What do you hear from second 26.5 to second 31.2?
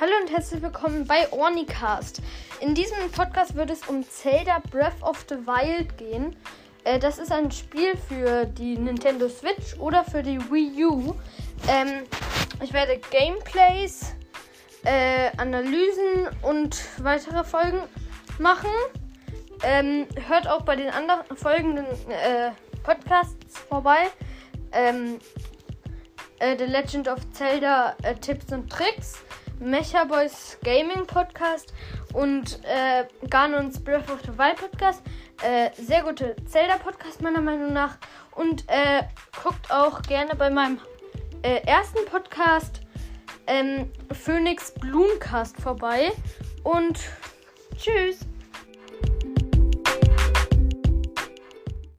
The Legend of Zelda Tipps und Tricks, Mecha Boys Gaming